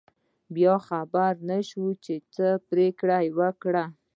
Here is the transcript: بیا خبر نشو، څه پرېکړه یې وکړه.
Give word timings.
بیا 0.55 0.75
خبر 0.87 1.33
نشو، 1.49 1.85
څه 2.33 2.47
پرېکړه 2.69 3.17
یې 3.25 3.29
وکړه. 3.39 3.85